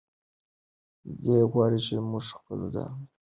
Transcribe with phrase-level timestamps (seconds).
[1.21, 3.11] دی غواړي چې موږ خپل ځان وپیژنو.